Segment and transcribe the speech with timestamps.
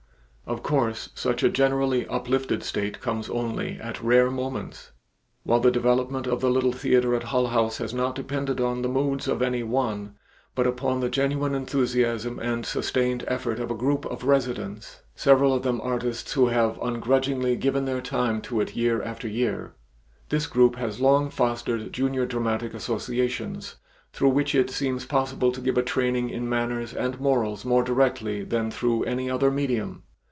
[0.47, 4.91] Of course such a generally uplifted state comes only at rare moments,
[5.43, 8.89] while the development of the little theater at Hull House has not depended upon the
[8.89, 10.15] moods of any one,
[10.53, 15.63] but upon the genuine enthusiasm and sustained effort of a group of residents, several of
[15.63, 19.75] them artists who have ungrudgingly given their time to it year after year.
[20.27, 23.77] This group has long fostered junior dramatic associations,
[24.11, 28.43] through which it seems possible to give a training in manners and morals more directly
[28.43, 30.03] than through any other medium.